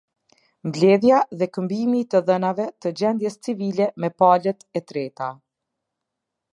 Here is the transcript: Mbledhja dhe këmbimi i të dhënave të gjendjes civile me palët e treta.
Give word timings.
Mbledhja 0.69 1.19
dhe 1.41 1.47
këmbimi 1.57 1.99
i 2.05 2.07
të 2.13 2.21
dhënave 2.31 2.67
të 2.85 2.95
gjendjes 3.03 3.39
civile 3.49 3.91
me 4.05 4.13
palët 4.23 4.69
e 4.81 4.87
treta. 4.93 5.33